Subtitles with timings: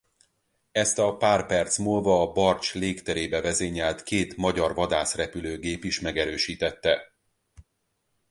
[0.71, 7.13] Ezt a pár perc múlva a Barcs légterébe vezényelt két magyar vadászrepülőgép is megerősítette.